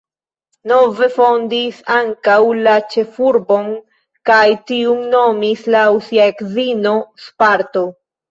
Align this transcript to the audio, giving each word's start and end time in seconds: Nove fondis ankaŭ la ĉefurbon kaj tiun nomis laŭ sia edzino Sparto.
Nove 0.69 1.07
fondis 1.15 1.81
ankaŭ 1.95 2.37
la 2.67 2.73
ĉefurbon 2.93 3.69
kaj 4.31 4.39
tiun 4.71 5.05
nomis 5.13 5.63
laŭ 5.77 5.85
sia 6.07 6.25
edzino 6.33 6.95
Sparto. 7.27 7.85